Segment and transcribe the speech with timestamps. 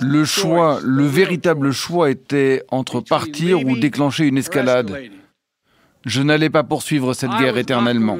[0.00, 5.10] Le choix, le véritable choix était entre partir ou déclencher une escalade.
[6.06, 8.18] Je n'allais pas poursuivre cette guerre éternellement.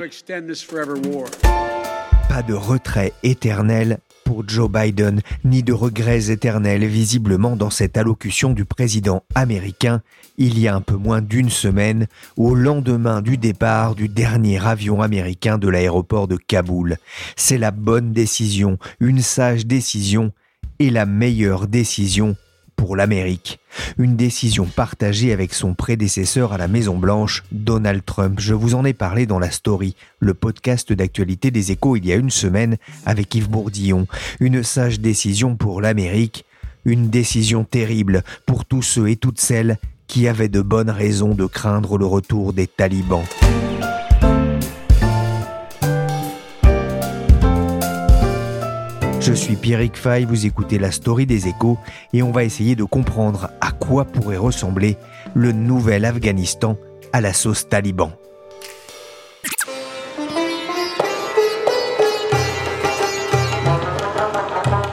[2.28, 8.52] Pas de retrait éternel pour Joe Biden, ni de regrets éternels visiblement dans cette allocution
[8.52, 10.02] du président américain
[10.38, 15.02] il y a un peu moins d'une semaine, au lendemain du départ du dernier avion
[15.02, 16.96] américain de l'aéroport de Kaboul.
[17.36, 20.32] C'est la bonne décision, une sage décision
[20.78, 22.36] et la meilleure décision
[22.78, 23.58] pour l'Amérique.
[23.98, 28.38] Une décision partagée avec son prédécesseur à la Maison Blanche, Donald Trump.
[28.40, 32.12] Je vous en ai parlé dans la story, le podcast d'actualité des échos il y
[32.12, 34.06] a une semaine avec Yves Bourdillon.
[34.40, 36.44] Une sage décision pour l'Amérique,
[36.84, 41.46] une décision terrible pour tous ceux et toutes celles qui avaient de bonnes raisons de
[41.46, 43.24] craindre le retour des talibans.
[49.28, 51.76] Je suis Pierrick Fay, vous écoutez la story des échos
[52.14, 54.96] et on va essayer de comprendre à quoi pourrait ressembler
[55.34, 56.78] le nouvel Afghanistan
[57.12, 58.10] à la sauce taliban.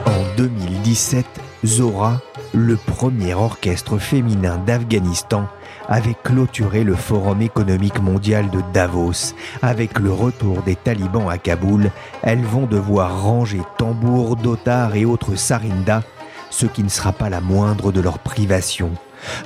[0.04, 1.24] En 2017,
[1.64, 2.20] Zora,
[2.56, 5.46] le premier orchestre féminin d'Afghanistan,
[5.88, 9.34] avait clôturé le Forum économique mondial de Davos.
[9.60, 11.90] Avec le retour des talibans à Kaboul,
[12.22, 16.02] elles vont devoir ranger tambours, dotards et autres sarindas,
[16.48, 18.92] ce qui ne sera pas la moindre de leurs privations.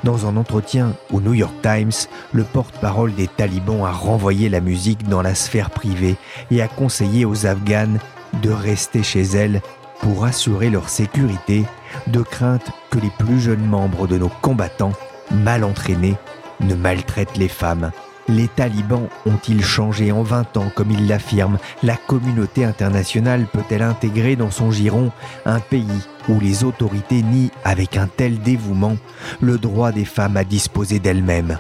[0.05, 1.91] Dans un entretien au New York Times,
[2.33, 6.17] le porte-parole des talibans a renvoyé la musique dans la sphère privée
[6.53, 7.99] et a conseillé aux Afghanes
[8.43, 9.61] de rester chez elles
[10.01, 11.65] pour assurer leur sécurité,
[12.07, 14.93] de crainte que les plus jeunes membres de nos combattants,
[15.31, 16.17] mal entraînés,
[16.61, 17.91] ne maltraitent les femmes.
[18.29, 24.37] Les talibans ont-ils changé en 20 ans comme il l'affirme La communauté internationale peut-elle intégrer
[24.37, 25.11] dans son giron
[25.47, 25.87] un pays
[26.29, 28.97] où les autorités nient avec un tel dévouement
[29.41, 31.59] le droit des femmes à disposer d'elles-mêmes?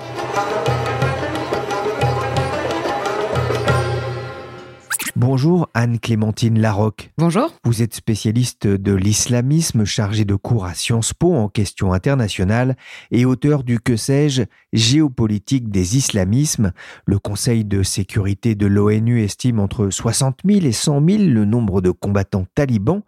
[5.22, 7.12] Bonjour Anne-Clémentine Larocque.
[7.18, 7.52] Bonjour.
[7.62, 12.74] Vous êtes spécialiste de l'islamisme chargé de cours à Sciences Po en questions internationales
[13.10, 16.72] et auteur du que sais-je géopolitique des islamismes.
[17.04, 21.82] Le Conseil de sécurité de l'ONU estime entre 60 000 et 100 000 le nombre
[21.82, 23.02] de combattants talibans.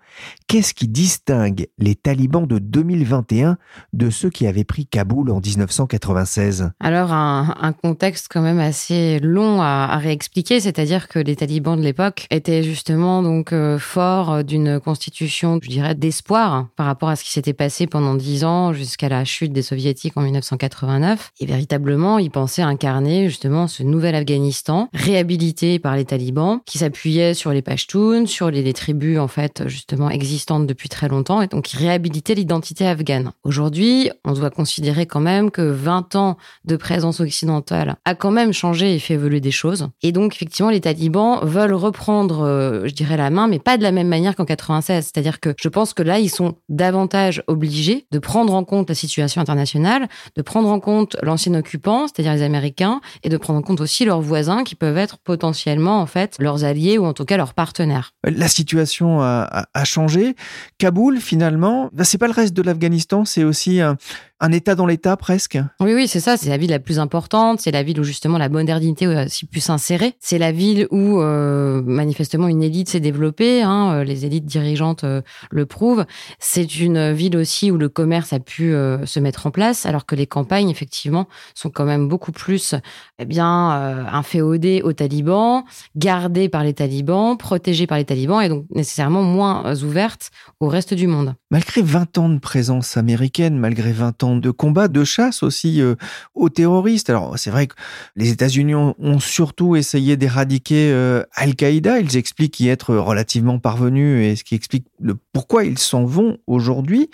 [0.48, 3.56] Qu'est-ce qui distingue les talibans de 2021
[3.94, 9.18] de ceux qui avaient pris Kaboul en 1996 Alors un, un, contexte quand même assez
[9.20, 14.44] long à, à réexpliquer, c'est-à-dire que les talibans de l'époque était justement donc euh, fort
[14.44, 18.72] d'une constitution, je dirais, d'espoir par rapport à ce qui s'était passé pendant dix ans
[18.72, 21.32] jusqu'à la chute des soviétiques en 1989.
[21.40, 27.34] Et véritablement, ils pensaient incarner justement ce nouvel Afghanistan réhabilité par les talibans qui s'appuyait
[27.34, 31.46] sur les Pashtuns, sur les, les, tribus en fait justement existantes depuis très longtemps et
[31.46, 33.32] donc qui réhabilitait l'identité afghane.
[33.44, 38.52] Aujourd'hui, on doit considérer quand même que 20 ans de présence occidentale a quand même
[38.52, 39.88] changé et fait évoluer des choses.
[40.02, 43.82] Et donc effectivement, les talibans veulent reprendre, euh, je dirais, la main, mais pas de
[43.82, 45.04] la même manière qu'en 96.
[45.04, 48.94] C'est-à-dire que je pense que là, ils sont davantage obligés de prendre en compte la
[48.94, 53.62] situation internationale, de prendre en compte l'ancien occupant, c'est-à-dire les Américains, et de prendre en
[53.62, 57.26] compte aussi leurs voisins qui peuvent être potentiellement, en fait, leurs alliés ou en tout
[57.26, 58.12] cas leurs partenaires.
[58.24, 60.34] La situation a, a changé.
[60.78, 63.96] Kaboul, finalement, ben, c'est pas le reste de l'Afghanistan, c'est aussi un,
[64.42, 65.58] un État dans l'État presque.
[65.80, 66.36] Oui, oui, c'est ça.
[66.36, 67.60] C'est la ville la plus importante.
[67.60, 70.14] C'est la ville où justement la modernité a aussi pu s'insérer.
[70.18, 73.62] C'est la ville où euh, manifestement une élite s'est développée.
[73.62, 76.04] Hein, euh, les élites dirigeantes euh, le prouvent.
[76.40, 80.06] C'est une ville aussi où le commerce a pu euh, se mettre en place, alors
[80.06, 82.74] que les campagnes effectivement sont quand même beaucoup plus,
[83.20, 83.70] eh bien,
[84.12, 85.64] inféodées aux talibans,
[85.96, 90.30] gardées par les talibans, protégées par les talibans, et donc nécessairement moins ouvertes
[90.60, 91.34] au reste du monde.
[91.50, 95.94] Malgré 20 ans de présence américaine, malgré 20 ans de combat, de chasse aussi euh,
[96.34, 97.10] aux terroristes.
[97.10, 97.74] Alors c'est vrai que
[98.16, 102.00] les États-Unis ont, surtout essayé d'éradiquer euh, Al-Qaïda.
[102.00, 106.38] Ils expliquent y être relativement parvenus et ce qui explique le pourquoi ils s'en vont
[106.46, 107.10] aujourd'hui.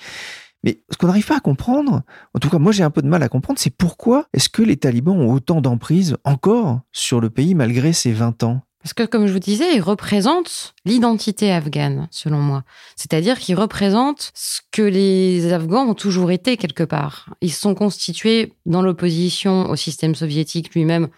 [0.64, 2.02] Mais ce qu'on n'arrive pas à comprendre,
[2.34, 4.62] en tout cas moi j'ai un peu de mal à comprendre, c'est pourquoi est-ce que
[4.62, 8.62] les talibans ont autant d'emprise encore sur le pays malgré ces 20 ans?
[8.88, 12.64] Parce que, comme je vous disais, ils représentent l'identité afghane, selon moi.
[12.96, 17.28] C'est-à-dire qu'ils représentent ce que les Afghans ont toujours été quelque part.
[17.42, 21.08] Ils sont constitués dans l'opposition au système soviétique lui-même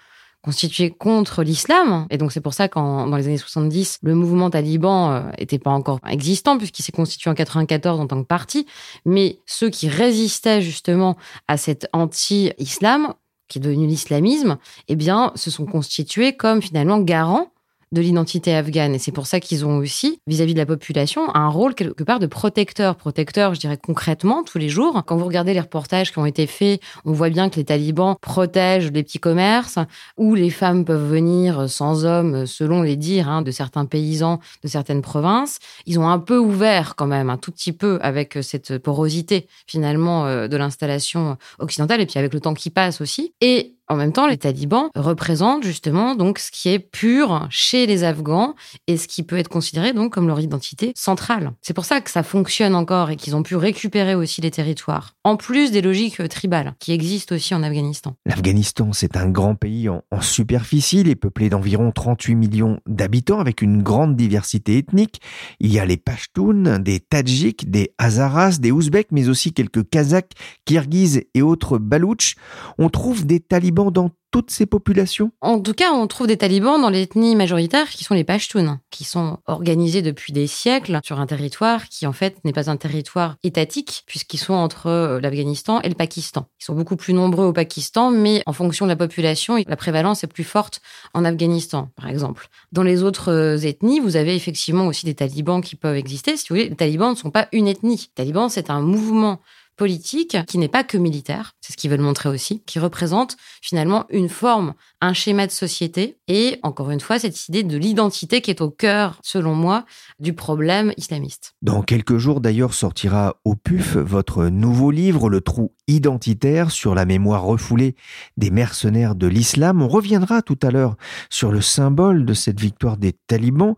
[0.42, 2.08] constitué contre l'islam.
[2.10, 5.60] Et donc c'est pour ça qu'en dans les années 70, le mouvement taliban n'était euh,
[5.60, 8.66] pas encore existant puisqu'il s'est constitué en 94 en tant que parti.
[9.04, 13.14] Mais ceux qui résistaient justement à cet anti-islam,
[13.46, 14.58] qui est devenu l'islamisme,
[14.88, 17.52] eh bien, se sont constitués comme finalement garants
[17.92, 18.94] de l'identité afghane.
[18.94, 22.18] Et c'est pour ça qu'ils ont aussi, vis-à-vis de la population, un rôle quelque part
[22.18, 22.96] de protecteur.
[22.96, 25.02] Protecteur, je dirais concrètement, tous les jours.
[25.06, 28.16] Quand vous regardez les reportages qui ont été faits, on voit bien que les talibans
[28.20, 29.78] protègent les petits commerces,
[30.16, 34.68] où les femmes peuvent venir sans hommes, selon les dires hein, de certains paysans de
[34.68, 35.58] certaines provinces.
[35.86, 40.26] Ils ont un peu ouvert quand même, un tout petit peu, avec cette porosité finalement
[40.26, 43.32] euh, de l'installation occidentale, et puis avec le temps qui passe aussi.
[43.40, 48.04] Et en même temps, les talibans représentent justement donc ce qui est pur chez les
[48.04, 48.54] Afghans
[48.86, 51.52] et ce qui peut être considéré donc comme leur identité centrale.
[51.60, 55.16] C'est pour ça que ça fonctionne encore et qu'ils ont pu récupérer aussi les territoires,
[55.24, 58.14] en plus des logiques tribales qui existent aussi en Afghanistan.
[58.26, 63.60] L'Afghanistan, c'est un grand pays en, superficie, il est peuplé d'environ 38 millions d'habitants avec
[63.60, 65.20] une grande diversité ethnique.
[65.58, 70.34] Il y a les Pashtuns, des Tadjiks, des Hazaras, des Ouzbeks, mais aussi quelques Kazakhs,
[70.64, 72.36] Kirghizes et autres Baloutches.
[72.78, 75.32] On trouve des talibans dans toutes ces populations?
[75.40, 79.04] En tout cas, on trouve des talibans dans l'ethnie majoritaire qui sont les Pashtuns, qui
[79.04, 83.36] sont organisés depuis des siècles sur un territoire qui en fait n'est pas un territoire
[83.42, 86.46] étatique puisqu'ils sont entre l'Afghanistan et le Pakistan.
[86.60, 90.22] Ils sont beaucoup plus nombreux au Pakistan, mais en fonction de la population, la prévalence
[90.22, 90.80] est plus forte
[91.14, 92.48] en Afghanistan, par exemple.
[92.70, 96.36] Dans les autres ethnies, vous avez effectivement aussi des talibans qui peuvent exister.
[96.36, 98.10] Si vous voulez, les talibans ne sont pas une ethnie.
[98.16, 99.40] Les talibans, c'est un mouvement
[99.80, 104.04] politique qui n'est pas que militaire, c'est ce qu'ils veulent montrer aussi, qui représente finalement
[104.10, 108.50] une forme, un schéma de société et encore une fois cette idée de l'identité qui
[108.50, 109.86] est au cœur, selon moi,
[110.18, 111.54] du problème islamiste.
[111.62, 117.06] Dans quelques jours d'ailleurs sortira au PUF votre nouveau livre Le trou identitaire sur la
[117.06, 117.96] mémoire refoulée
[118.36, 119.80] des mercenaires de l'islam.
[119.80, 120.96] On reviendra tout à l'heure
[121.30, 123.76] sur le symbole de cette victoire des talibans,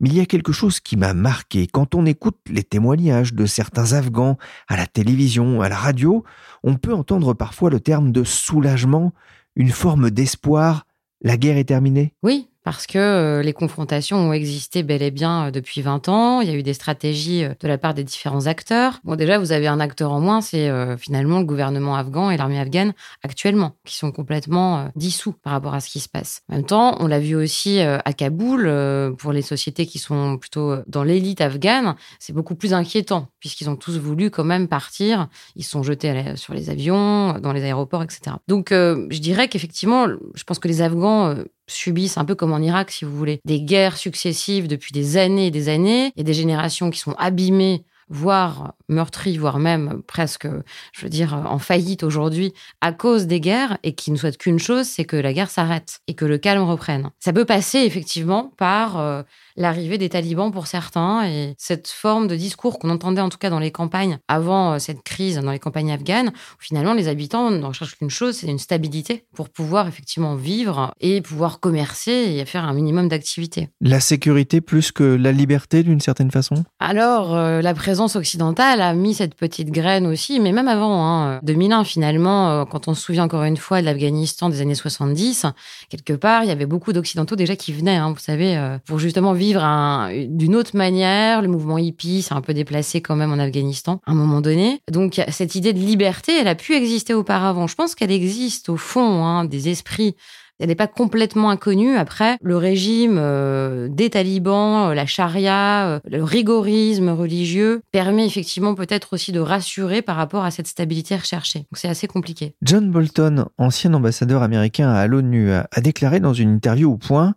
[0.00, 3.46] mais il y a quelque chose qui m'a marqué quand on écoute les témoignages de
[3.46, 4.36] certains Afghans
[4.68, 6.24] à la télévision à la radio,
[6.62, 9.12] on peut entendre parfois le terme de soulagement,
[9.56, 10.86] une forme d'espoir.
[11.22, 12.14] La guerre est terminée?
[12.22, 16.40] Oui, parce que euh, les confrontations ont existé bel et bien euh, depuis 20 ans.
[16.40, 19.00] Il y a eu des stratégies euh, de la part des différents acteurs.
[19.04, 22.58] Bon, déjà, vous avez un acteur en moins, c'est finalement le gouvernement afghan et l'armée
[22.58, 26.42] afghane actuellement, qui sont complètement dissous par rapport à ce qui se passe.
[26.48, 30.76] En même temps, on l'a vu aussi à Kaboul, pour les sociétés qui sont plutôt
[30.86, 35.28] dans l'élite afghane, c'est beaucoup plus inquiétant, puisqu'ils ont tous voulu quand même partir.
[35.54, 38.36] Ils sont jetés sur les avions, dans les aéroports, etc.
[38.48, 41.34] Donc, je dirais qu'effectivement, je pense que les Afghans
[41.66, 45.46] subissent un peu comme en Irak, si vous voulez, des guerres successives depuis des années
[45.46, 50.46] et des années, et des générations qui sont abîmées voire meurtries, voire même presque,
[50.92, 54.58] je veux dire, en faillite aujourd'hui à cause des guerres et qui ne souhaitent qu'une
[54.58, 57.10] chose, c'est que la guerre s'arrête et que le calme reprenne.
[57.20, 59.22] Ça peut passer effectivement par euh,
[59.56, 63.50] l'arrivée des talibans pour certains et cette forme de discours qu'on entendait en tout cas
[63.50, 67.50] dans les campagnes avant euh, cette crise, dans les campagnes afghanes, où finalement les habitants
[67.50, 72.44] ne recherchent qu'une chose, c'est une stabilité pour pouvoir effectivement vivre et pouvoir commercer et
[72.44, 73.68] faire un minimum d'activité.
[73.80, 76.64] La sécurité plus que la liberté d'une certaine façon?
[76.80, 81.40] Alors, euh, la présence occidentale a mis cette petite graine aussi, mais même avant, hein,
[81.42, 85.46] 2001 finalement, euh, quand on se souvient encore une fois de l'Afghanistan des années 70,
[85.88, 89.32] quelque part, il y avait beaucoup d'Occidentaux déjà qui venaient, hein, vous savez, pour justement
[89.32, 91.42] vivre d'une autre manière.
[91.42, 94.80] Le mouvement hippie s'est un peu déplacé quand même en Afghanistan à un moment donné.
[94.90, 97.66] Donc cette idée de liberté, elle a pu exister auparavant.
[97.66, 100.16] Je pense qu'elle existe au fond hein, des esprits
[100.60, 101.96] elle n'est pas complètement inconnue.
[101.96, 108.74] Après, le régime euh, des talibans, euh, la charia, euh, le rigorisme religieux permet effectivement
[108.74, 111.60] peut-être aussi de rassurer par rapport à cette stabilité recherchée.
[111.60, 112.54] Donc c'est assez compliqué.
[112.62, 117.34] John Bolton, ancien ambassadeur américain à l'ONU, a déclaré dans une interview au Point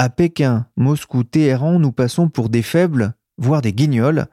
[0.00, 4.28] à Pékin, Moscou, Téhéran, nous passons pour des faibles, voire des guignols.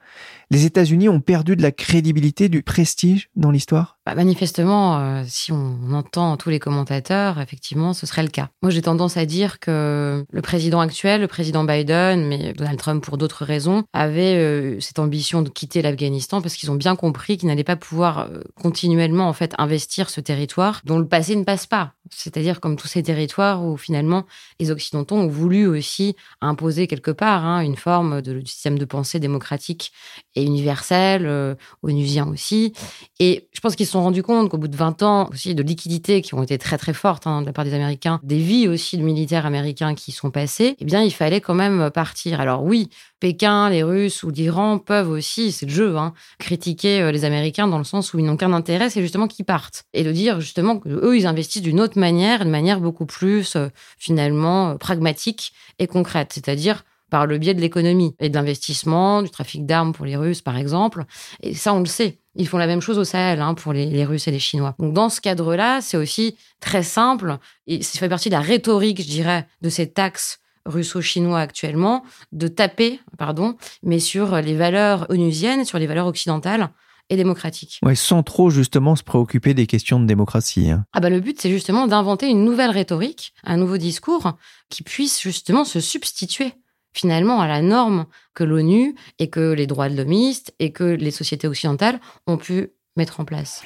[0.50, 3.97] Les États-Unis ont perdu de la crédibilité, du prestige dans l'histoire?
[4.07, 8.47] Bah, manifestement, euh, si on entend tous les commentateurs, effectivement, ce serait le cas.
[8.61, 13.03] Moi, j'ai tendance à dire que le président actuel, le président Biden, mais Donald Trump
[13.03, 17.35] pour d'autres raisons, avait euh, cette ambition de quitter l'Afghanistan parce qu'ils ont bien compris
[17.35, 21.43] qu'ils n'allaient pas pouvoir euh, continuellement en fait investir ce territoire dont le passé ne
[21.43, 21.91] passe pas.
[22.09, 24.23] C'est-à-dire comme tous ces territoires où finalement
[24.61, 29.19] les Occidentaux ont voulu aussi imposer quelque part hein, une forme de système de pensée
[29.19, 29.91] démocratique
[30.35, 32.71] et universel, onusien aussi.
[33.19, 35.63] Et je pense qu'ils se sont rendus compte qu'au bout de 20 ans aussi de
[35.63, 38.68] liquidités qui ont été très très fortes hein, de la part des Américains, des vies
[38.68, 42.39] aussi de militaires américains qui sont passées, eh bien il fallait quand même partir.
[42.39, 42.89] Alors oui,
[43.20, 47.68] Pékin, les Russes ou l'Iran peuvent aussi, c'est le jeu, hein, critiquer euh, les Américains
[47.68, 49.86] dans le sens où ils n'ont qu'un intérêt, c'est justement qu'ils partent.
[49.94, 53.70] Et de dire justement qu'eux, ils investissent d'une autre manière, une manière beaucoup plus euh,
[53.98, 56.34] finalement euh, pragmatique et concrète.
[56.34, 60.42] C'est-à-dire par le biais de l'économie et de l'investissement, du trafic d'armes pour les Russes,
[60.42, 61.06] par exemple.
[61.42, 62.20] Et ça, on le sait.
[62.38, 64.75] Ils font la même chose au Sahel hein, pour les, Russes et les Chinois.
[64.79, 67.38] Donc dans ce cadre-là, c'est aussi très simple.
[67.65, 72.48] Et ça fait partie de la rhétorique, je dirais, de ces taxes russo-chinois actuellement, de
[72.48, 76.70] taper, pardon, mais sur les valeurs onusiennes, sur les valeurs occidentales
[77.10, 77.79] et démocratiques.
[77.84, 80.70] Ouais, sans trop justement se préoccuper des questions de démocratie.
[80.70, 80.86] Hein.
[80.94, 84.34] Ah bah le but c'est justement d'inventer une nouvelle rhétorique, un nouveau discours
[84.70, 86.53] qui puisse justement se substituer
[86.98, 91.12] finalement à la norme que l'ONU et que les droits de l'homiste et que les
[91.12, 93.63] sociétés occidentales ont pu mettre en place.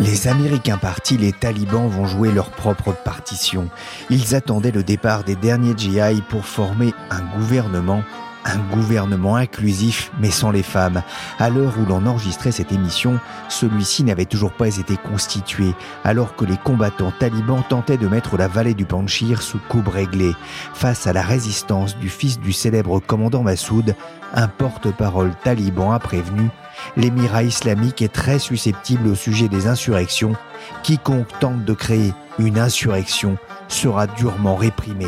[0.00, 3.70] Les Américains partis, les talibans vont jouer leur propre partition.
[4.10, 8.02] Ils attendaient le départ des derniers GI pour former un gouvernement
[8.44, 11.02] un gouvernement inclusif mais sans les femmes.
[11.38, 13.18] À l'heure où l'on enregistrait cette émission,
[13.48, 18.48] celui-ci n'avait toujours pas été constitué, alors que les combattants talibans tentaient de mettre la
[18.48, 20.34] vallée du Panchir sous coupe réglée.
[20.74, 23.94] Face à la résistance du fils du célèbre commandant Massoud,
[24.34, 26.50] un porte-parole taliban a prévenu
[26.96, 30.34] L'émirat islamique est très susceptible au sujet des insurrections.
[30.82, 33.36] Quiconque tente de créer une insurrection
[33.68, 35.06] sera durement réprimé.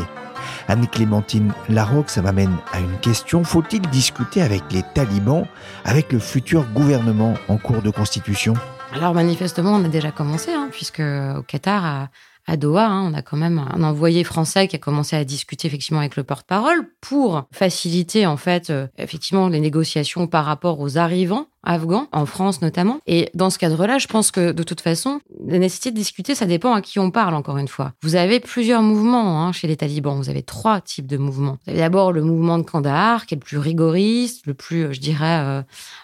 [0.67, 3.43] Anne-Clémentine Larocque, ça m'amène à une question.
[3.43, 5.45] Faut-il discuter avec les talibans,
[5.83, 8.53] avec le futur gouvernement en cours de constitution?
[8.93, 12.09] Alors manifestement, on a déjà commencé, hein, puisque au Qatar,
[12.47, 15.67] à, Doha, hein, on a quand même un envoyé français qui a commencé à discuter
[15.67, 20.97] effectivement avec le porte-parole pour faciliter en fait euh, effectivement les négociations par rapport aux
[20.97, 22.99] arrivants afghans, en France notamment.
[23.07, 26.45] Et dans ce cadre-là, je pense que de toute façon, la nécessité de discuter, ça
[26.45, 27.93] dépend à qui on parle, encore une fois.
[28.01, 30.17] Vous avez plusieurs mouvements hein, chez les talibans.
[30.17, 31.57] Vous avez trois types de mouvements.
[31.65, 34.99] Vous avez d'abord le mouvement de Kandahar, qui est le plus rigoriste, le plus, je
[34.99, 35.61] dirais, euh,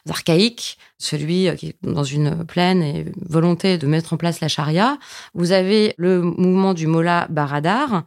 [0.10, 4.98] archaïque, celui euh, qui est dans une pleine volonté de mettre en place la charia.
[5.34, 8.04] Vous avez le mouvement du Mollah Baradar,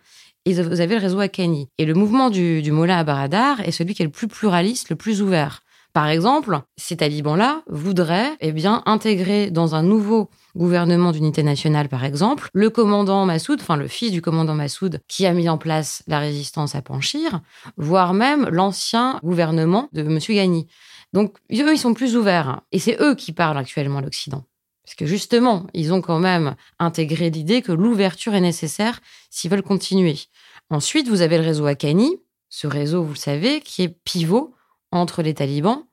[0.46, 1.68] et vous avez le réseau Akani.
[1.78, 4.96] Et le mouvement du, du Mollah Baradar est celui qui est le plus pluraliste, le
[4.96, 5.63] plus ouvert.
[5.94, 12.04] Par exemple, ces talibans-là voudraient eh bien, intégrer dans un nouveau gouvernement d'unité nationale, par
[12.04, 16.02] exemple, le commandant Massoud, enfin le fils du commandant Massoud, qui a mis en place
[16.08, 17.42] la résistance à Panchir,
[17.76, 20.18] voire même l'ancien gouvernement de M.
[20.18, 20.66] Ghani.
[21.12, 22.62] Donc, eux, ils sont plus ouverts.
[22.72, 24.42] Et c'est eux qui parlent actuellement à l'Occident.
[24.84, 29.62] Parce que justement, ils ont quand même intégré l'idée que l'ouverture est nécessaire s'ils veulent
[29.62, 30.18] continuer.
[30.70, 32.16] Ensuite, vous avez le réseau Akani,
[32.48, 34.54] ce réseau, vous le savez, qui est pivot
[34.94, 35.84] entre les talibans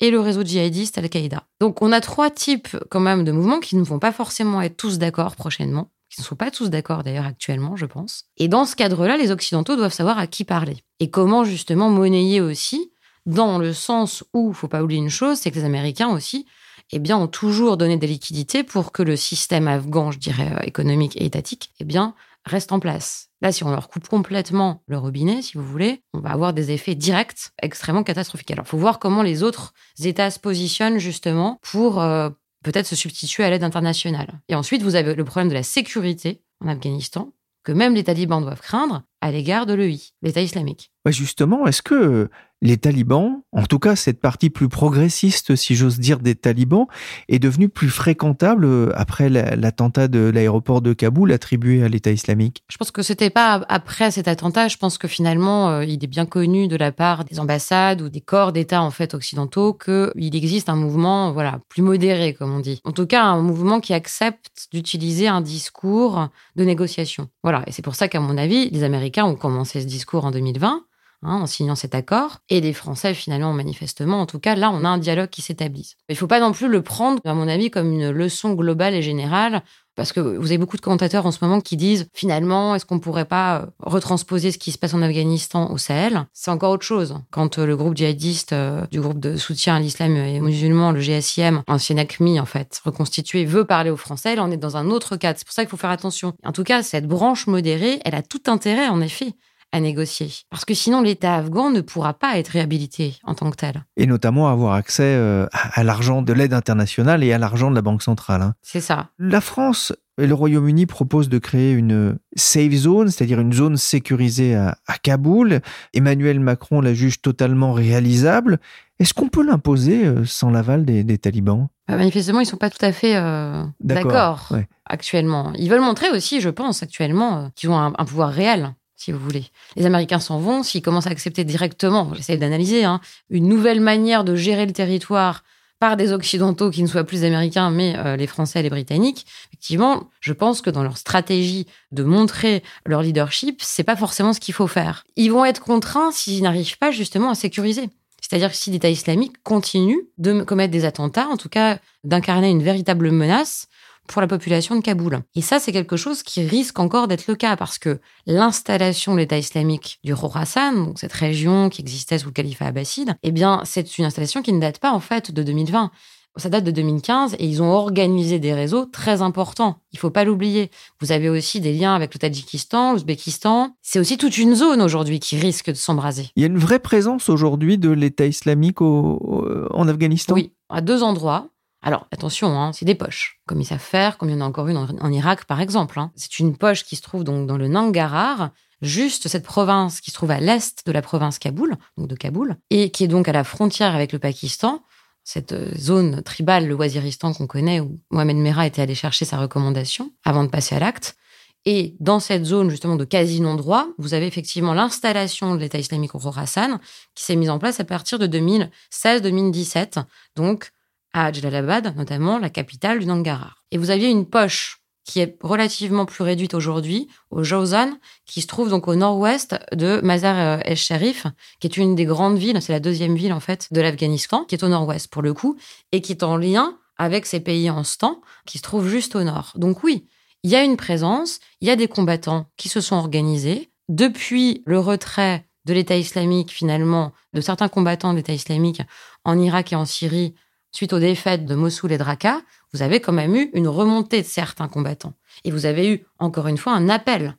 [0.00, 1.44] et le réseau djihadiste Al-Qaïda.
[1.60, 4.76] Donc on a trois types quand même de mouvements qui ne vont pas forcément être
[4.76, 8.24] tous d'accord prochainement, qui ne sont pas tous d'accord d'ailleurs actuellement, je pense.
[8.36, 12.40] Et dans ce cadre-là, les Occidentaux doivent savoir à qui parler et comment justement monnayer
[12.40, 12.92] aussi,
[13.26, 16.46] dans le sens où, faut pas oublier une chose, c'est que les Américains aussi,
[16.92, 21.16] eh ont toujours donné des liquidités pour que le système afghan, je dirais, euh, économique
[21.16, 22.14] et étatique, eh bien,
[22.48, 23.28] reste en place.
[23.40, 26.72] Là, si on leur coupe complètement le robinet, si vous voulez, on va avoir des
[26.72, 28.50] effets directs extrêmement catastrophiques.
[28.50, 32.30] Alors, il faut voir comment les autres États se positionnent justement pour euh,
[32.64, 34.40] peut-être se substituer à l'aide internationale.
[34.48, 38.42] Et ensuite, vous avez le problème de la sécurité en Afghanistan, que même les talibans
[38.42, 40.92] doivent craindre à l'égard de l'EI, l'État islamique.
[41.06, 42.28] justement, est-ce que
[42.60, 46.86] les talibans, en tout cas cette partie plus progressiste, si j'ose dire, des talibans,
[47.28, 52.64] est devenue plus fréquentable euh, après l'attentat de l'aéroport de Kaboul attribué à l'État islamique
[52.68, 54.68] Je pense que c'était pas après cet attentat.
[54.68, 58.08] Je pense que finalement, euh, il est bien connu de la part des ambassades ou
[58.08, 62.60] des corps d'État en fait occidentaux qu'il existe un mouvement, voilà, plus modéré comme on
[62.60, 62.80] dit.
[62.84, 67.28] En tout cas, un mouvement qui accepte d'utiliser un discours de négociation.
[67.42, 70.30] Voilà, et c'est pour ça qu'à mon avis, les Américains ont commencé ce discours en
[70.30, 70.82] 2020
[71.22, 72.38] Hein, en signant cet accord.
[72.48, 75.96] Et les Français, finalement, manifestement, en tout cas, là, on a un dialogue qui s'établit.
[76.08, 78.94] Il ne faut pas non plus le prendre, à mon avis, comme une leçon globale
[78.94, 79.64] et générale.
[79.96, 83.00] Parce que vous avez beaucoup de commentateurs en ce moment qui disent finalement, est-ce qu'on
[83.00, 86.24] pourrait pas euh, retransposer ce qui se passe en Afghanistan au Sahel?
[86.32, 87.16] C'est encore autre chose.
[87.32, 90.92] Quand euh, le groupe djihadiste euh, du groupe de soutien à l'islam et aux musulmans,
[90.92, 94.76] le GSIM, ancien ACMI en fait, reconstitué, veut parler aux Français, là on est dans
[94.76, 95.36] un autre cadre.
[95.36, 96.32] C'est pour ça qu'il faut faire attention.
[96.44, 99.34] En tout cas, cette branche modérée, elle a tout intérêt en effet
[99.72, 100.30] à négocier.
[100.50, 103.84] Parce que sinon, l'État afghan ne pourra pas être réhabilité en tant que tel.
[103.96, 107.82] Et notamment avoir accès euh, à l'argent de l'aide internationale et à l'argent de la
[107.82, 108.42] Banque centrale.
[108.42, 108.54] Hein.
[108.62, 109.08] C'est ça.
[109.18, 109.92] La France
[110.26, 115.60] le Royaume-Uni propose de créer une safe zone, c'est-à-dire une zone sécurisée à, Kaboul.
[115.94, 118.58] Emmanuel Macron la juge totalement réalisable.
[118.98, 121.68] Est-ce qu'on peut l'imposer euh, sans l'aval des, talibans?
[121.86, 124.52] Bah, Manifestement, ils ne sont pas tout à fait euh, d'accord
[124.86, 125.52] actuellement.
[125.54, 129.44] Ils veulent montrer aussi, je pense, actuellement, qu'ils ont un, pouvoir réel si vous voulez.
[129.76, 133.00] Les Américains s'en vont, s'ils commencent à accepter directement, j'essaie d'analyser, hein,
[133.30, 135.44] une nouvelle manière de gérer le territoire
[135.78, 139.24] par des Occidentaux qui ne soient plus américains, mais euh, les Français et les Britanniques,
[139.48, 144.40] effectivement, je pense que dans leur stratégie de montrer leur leadership, c'est pas forcément ce
[144.40, 145.04] qu'il faut faire.
[145.14, 147.88] Ils vont être contraints s'ils n'arrivent pas justement à sécuriser.
[148.20, 152.64] C'est-à-dire que si l'État islamique continue de commettre des attentats, en tout cas d'incarner une
[152.64, 153.68] véritable menace,
[154.08, 155.20] pour la population de Kaboul.
[155.34, 159.18] Et ça, c'est quelque chose qui risque encore d'être le cas parce que l'installation de
[159.18, 163.62] l'État islamique du Khorasan, donc cette région qui existait sous le califat abbasside, eh bien,
[163.64, 165.90] c'est une installation qui ne date pas en fait de 2020
[166.38, 169.78] ça date de 2015 et ils ont organisé des réseaux très importants.
[169.92, 170.70] Il faut pas l'oublier.
[171.00, 173.74] Vous avez aussi des liens avec le Tadjikistan, l'Ouzbékistan.
[173.82, 176.30] C'est aussi toute une zone aujourd'hui qui risque de s'embraser.
[176.36, 180.34] Il y a une vraie présence aujourd'hui de l'État islamique en Afghanistan?
[180.34, 181.48] Oui, à deux endroits.
[181.82, 184.48] Alors attention, hein, c'est des poches, comme ils savent faire, comme il y en a
[184.48, 185.98] encore une en, Irak par exemple.
[185.98, 186.10] Hein.
[186.16, 188.50] C'est une poche qui se trouve donc dans le Nangarhar,
[188.82, 192.56] juste cette province qui se trouve à l'est de la province Kaboul, donc de Kaboul,
[192.70, 194.82] et qui est donc à la frontière avec le Pakistan,
[195.22, 199.38] cette euh, zone tribale, le Waziristan qu'on connaît, où Mohamed Merah était allé chercher sa
[199.38, 201.16] recommandation avant de passer à l'acte.
[201.64, 206.14] Et dans cette zone justement de quasi non-droit, vous avez effectivement l'installation de l'État islamique
[206.14, 206.78] au Khorasan
[207.14, 210.02] qui s'est mise en place à partir de 2016-2017.
[210.34, 210.72] Donc
[211.12, 213.62] à Jalalabad, notamment la capitale du Nangarhar.
[213.70, 217.96] Et vous aviez une poche qui est relativement plus réduite aujourd'hui, au Jawzan,
[218.26, 221.26] qui se trouve donc au nord-ouest de Mazar-e-Sharif,
[221.60, 224.54] qui est une des grandes villes, c'est la deuxième ville en fait de l'Afghanistan, qui
[224.54, 225.56] est au nord-ouest pour le coup,
[225.92, 229.22] et qui est en lien avec ces pays en stand, qui se trouvent juste au
[229.22, 229.52] nord.
[229.56, 230.06] Donc oui,
[230.42, 233.70] il y a une présence, il y a des combattants qui se sont organisés.
[233.88, 238.82] Depuis le retrait de l'État islamique, finalement, de certains combattants de l'État islamique
[239.24, 240.34] en Irak et en Syrie,
[240.72, 242.40] suite aux défaites de Mossoul et de Raqqa,
[242.72, 245.14] vous avez quand même eu une remontée de certains combattants.
[245.44, 247.36] Et vous avez eu, encore une fois, un appel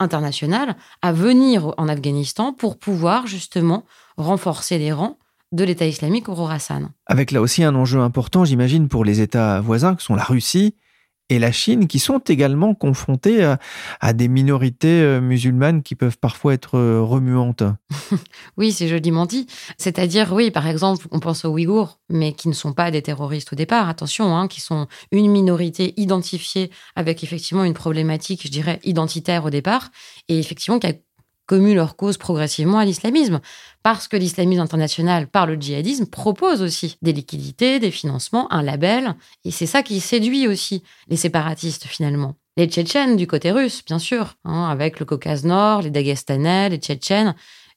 [0.00, 3.84] international à venir en Afghanistan pour pouvoir justement
[4.16, 5.18] renforcer les rangs
[5.50, 6.90] de l'État islamique au Khorasan.
[7.06, 10.76] Avec là aussi un enjeu important, j'imagine, pour les États voisins, que sont la Russie
[11.28, 13.54] et la Chine, qui sont également confrontés
[14.00, 17.62] à, des minorités euh, musulmanes qui peuvent parfois être euh, remuantes.
[18.56, 19.46] oui, c'est joliment dit.
[19.76, 23.52] C'est-à-dire, oui, par exemple, on pense aux Ouïghours, mais qui ne sont pas des terroristes
[23.52, 28.80] au départ, attention, hein, qui sont une minorité identifiée avec effectivement une problématique, je dirais,
[28.84, 29.90] identitaire au départ,
[30.28, 30.92] et effectivement qui a
[31.48, 33.40] commu leur cause progressivement à l'islamisme.
[33.82, 39.16] Parce que l'islamisme international, par le djihadisme, propose aussi des liquidités, des financements, un label.
[39.44, 42.36] Et c'est ça qui séduit aussi les séparatistes finalement.
[42.56, 46.78] Les Tchétchènes du côté russe, bien sûr, hein, avec le Caucase Nord, les Dagestanais, les
[46.78, 47.34] Tchétchènes.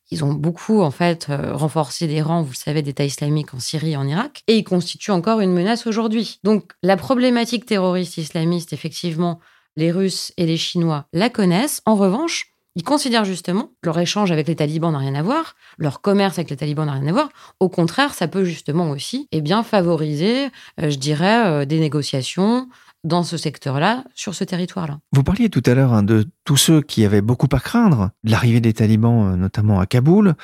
[0.10, 3.60] Ils ont beaucoup, en fait, euh, renforcé les rangs, vous le savez, d'État islamique en
[3.60, 4.44] Syrie et en Irak.
[4.48, 6.40] Et ils constituent encore une menace aujourd'hui.
[6.44, 9.40] Donc, la problématique terroriste islamiste, effectivement,
[9.78, 11.82] les Russes et les Chinois la connaissent.
[11.86, 15.56] En revanche, ils considèrent justement que leur échange avec les talibans n'a rien à voir,
[15.78, 17.30] leur commerce avec les talibans n'a rien à voir.
[17.60, 20.46] Au contraire, ça peut justement aussi eh bien, favoriser,
[20.80, 22.70] euh, je dirais, euh, des négociations,
[23.04, 25.00] dans ce secteur-là, sur ce territoire-là.
[25.12, 28.62] Vous parliez tout à l'heure hein, de tous ceux qui avaient beaucoup à craindre l'arrivée
[28.62, 30.36] des talibans, euh, notamment à Kaboul.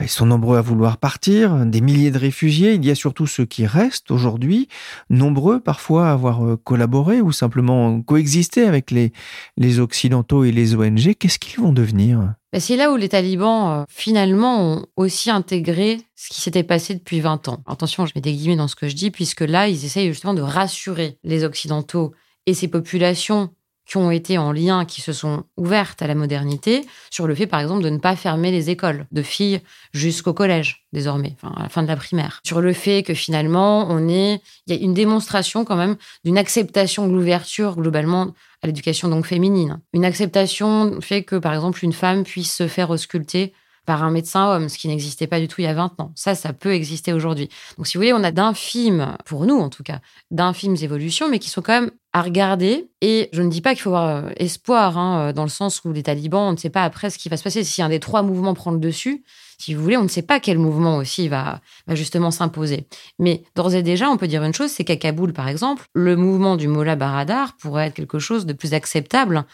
[0.00, 2.74] Ils sont nombreux à vouloir partir, des milliers de réfugiés.
[2.74, 4.68] Il y a surtout ceux qui restent aujourd'hui,
[5.10, 9.12] nombreux parfois à avoir euh, collaboré ou simplement coexisté avec les,
[9.56, 11.14] les Occidentaux et les ONG.
[11.14, 12.34] Qu'est-ce qu'ils vont devenir?
[12.52, 16.94] Bah, c'est là où les talibans, euh, finalement, ont aussi intégré ce qui s'était passé
[16.94, 17.62] depuis 20 ans.
[17.66, 20.34] Attention, je mets des guillemets dans ce que je dis, puisque là, ils essayent justement
[20.34, 22.14] de rassurer les Occidentaux
[22.46, 23.50] et ces populations
[23.88, 27.46] qui ont été en lien, qui se sont ouvertes à la modernité, sur le fait,
[27.46, 29.60] par exemple, de ne pas fermer les écoles de filles
[29.92, 32.40] jusqu'au collège, désormais, enfin, à la fin de la primaire.
[32.44, 36.36] Sur le fait que finalement, on est, il y a une démonstration quand même d'une
[36.36, 39.80] acceptation de l'ouverture globalement à l'éducation donc féminine.
[39.94, 43.54] Une acceptation fait que, par exemple, une femme puisse se faire ausculter
[43.86, 46.12] par un médecin homme, ce qui n'existait pas du tout il y a 20 ans.
[46.14, 47.48] Ça, ça peut exister aujourd'hui.
[47.78, 51.38] Donc, si vous voulez, on a d'infimes, pour nous en tout cas, d'infimes évolutions, mais
[51.38, 52.90] qui sont quand même à regarder.
[53.00, 55.82] Et je ne dis pas qu'il faut avoir euh, espoir, hein, euh, dans le sens
[55.84, 57.64] où les talibans, on ne sait pas après ce qui va se passer.
[57.64, 59.22] Si un des trois mouvements prend le dessus,
[59.58, 62.86] si vous voulez, on ne sait pas quel mouvement aussi va, va justement s'imposer.
[63.18, 66.16] Mais d'ores et déjà, on peut dire une chose, c'est qu'à Kaboul, par exemple, le
[66.16, 69.44] mouvement du Mollah Baradar pourrait être quelque chose de plus acceptable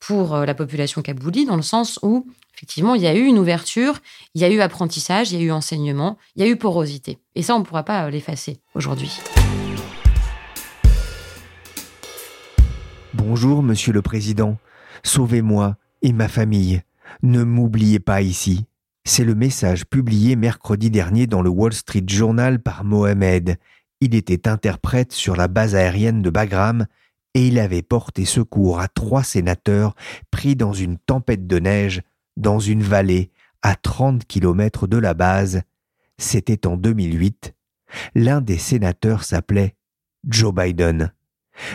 [0.00, 3.38] pour euh, la population kaboulie, dans le sens où effectivement, il y a eu une
[3.38, 3.98] ouverture,
[4.34, 7.18] il y a eu apprentissage, il y a eu enseignement, il y a eu porosité.
[7.34, 9.10] Et ça, on ne pourra pas l'effacer aujourd'hui.
[13.14, 14.56] Bonjour, monsieur le président.
[15.02, 16.80] Sauvez-moi et ma famille.
[17.22, 18.64] Ne m'oubliez pas ici.
[19.04, 23.58] C'est le message publié mercredi dernier dans le Wall Street Journal par Mohamed.
[24.00, 26.86] Il était interprète sur la base aérienne de Bagram
[27.34, 29.94] et il avait porté secours à trois sénateurs
[30.30, 32.00] pris dans une tempête de neige
[32.38, 35.60] dans une vallée à 30 kilomètres de la base.
[36.16, 37.52] C'était en 2008.
[38.14, 39.74] L'un des sénateurs s'appelait
[40.26, 41.12] Joe Biden.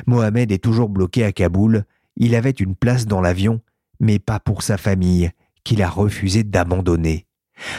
[0.05, 1.85] Mohamed est toujours bloqué à Kaboul.
[2.15, 3.61] Il avait une place dans l'avion,
[3.99, 5.31] mais pas pour sa famille,
[5.63, 7.25] qu'il a refusé d'abandonner.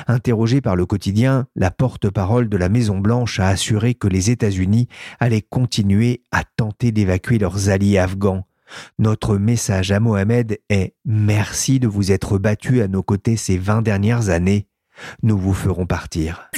[0.07, 4.89] Interrogé par le quotidien, la porte-parole de la Maison-Blanche a assuré que les États-Unis
[5.21, 8.45] allaient continuer à tenter d'évacuer leurs alliés afghans.
[8.99, 13.83] Notre message à Mohamed est Merci de vous être battu à nos côtés ces vingt
[13.83, 14.67] dernières années.
[15.23, 16.51] Nous vous ferons partir.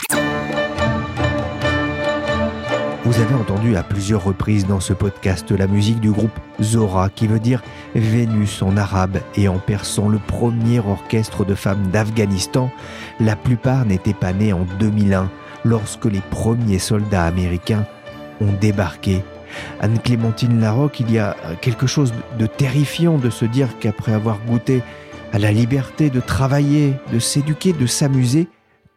[3.11, 7.27] Vous avez entendu à plusieurs reprises dans ce podcast la musique du groupe Zora, qui
[7.27, 7.61] veut dire
[7.97, 12.71] Vénus en arabe et en persan, le premier orchestre de femmes d'Afghanistan.
[13.19, 15.29] La plupart n'étaient pas nés en 2001,
[15.65, 17.85] lorsque les premiers soldats américains
[18.41, 19.25] ont débarqué.
[19.81, 24.85] Anne-Clémentine Larocque, il y a quelque chose de terrifiant de se dire qu'après avoir goûté
[25.33, 28.47] à la liberté de travailler, de s'éduquer, de s'amuser,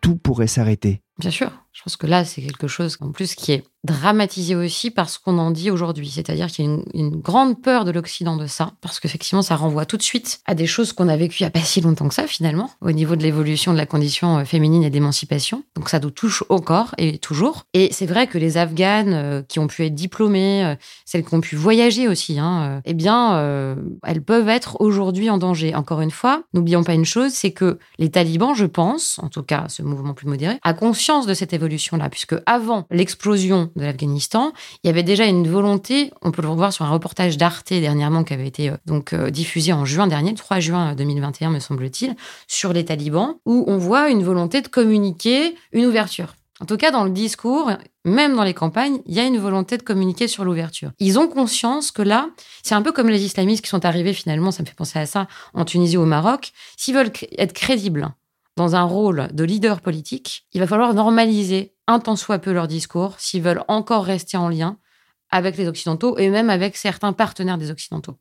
[0.01, 1.01] tout pourrait s'arrêter.
[1.17, 1.62] Bien sûr.
[1.73, 5.37] Je pense que là, c'est quelque chose en plus qui est dramatisé aussi parce qu'on
[5.37, 6.09] en dit aujourd'hui.
[6.09, 9.85] C'est-à-dire qu'il y a une, grande peur de l'Occident de ça, parce qu'effectivement, ça renvoie
[9.85, 12.07] tout de suite à des choses qu'on a vécues il n'y a pas si longtemps
[12.07, 15.63] que ça, finalement, au niveau de l'évolution de la condition euh, féminine et d'émancipation.
[15.75, 17.65] Donc ça nous touche corps et toujours.
[17.73, 21.33] Et c'est vrai que les Afghanes euh, qui ont pu être diplômées, euh, celles qui
[21.33, 25.75] ont pu voyager aussi, hein, eh bien, elles peuvent être aujourd'hui en danger.
[25.75, 29.43] Encore une fois, n'oublions pas une chose, c'est que les talibans, je pense, en tout
[29.43, 34.53] cas ce mouvement plus modéré, a conscience de cette évolution-là, puisque avant l'explosion de l'Afghanistan,
[34.83, 38.23] il y avait déjà une volonté, on peut le revoir sur un reportage d'Arte dernièrement
[38.23, 41.59] qui avait été euh, donc euh, diffusé en juin dernier, le 3 juin 2021 me
[41.59, 42.15] semble-t-il,
[42.47, 46.35] sur les talibans, où on voit une volonté de communiquer une ouverture.
[46.59, 47.71] En tout cas, dans le discours,
[48.05, 50.91] même dans les campagnes, il y a une volonté de communiquer sur l'ouverture.
[50.99, 52.29] Ils ont conscience que là,
[52.61, 55.05] c'est un peu comme les islamistes qui sont arrivés finalement, ça me fait penser à
[55.05, 56.53] ça, en Tunisie ou au Maroc.
[56.77, 58.13] S'ils veulent être crédibles
[58.55, 62.67] dans un rôle de leader politique, il va falloir normaliser un tant soit peu leur
[62.67, 64.77] discours s'ils veulent encore rester en lien
[65.31, 68.17] avec les Occidentaux et même avec certains partenaires des Occidentaux.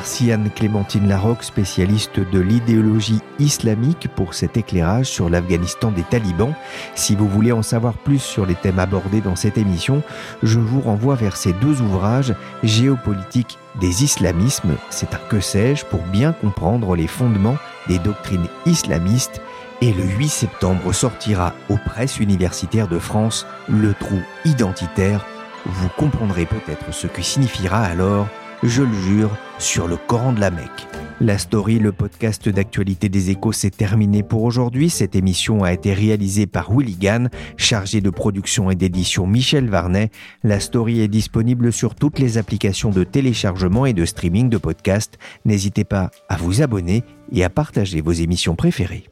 [0.00, 6.54] Merci Anne-Clémentine Larocque, spécialiste de l'idéologie islamique, pour cet éclairage sur l'Afghanistan des talibans.
[6.94, 10.02] Si vous voulez en savoir plus sur les thèmes abordés dans cette émission,
[10.42, 16.00] je vous renvoie vers ces deux ouvrages, Géopolitique des islamismes, c'est un que sais-je pour
[16.04, 19.42] bien comprendre les fondements des doctrines islamistes
[19.82, 25.26] et le 8 septembre sortira aux presses universitaires de France Le trou identitaire.
[25.66, 28.28] Vous comprendrez peut-être ce que signifiera alors
[28.62, 30.86] je le jure, sur le Coran de la Mecque.
[31.20, 34.88] La story, le podcast d'actualité des échos, s'est terminé pour aujourd'hui.
[34.88, 40.10] Cette émission a été réalisée par Willy Gann, chargé de production et d'édition Michel Varnet.
[40.44, 45.18] La story est disponible sur toutes les applications de téléchargement et de streaming de podcasts.
[45.44, 49.04] N'hésitez pas à vous abonner et à partager vos émissions préférées.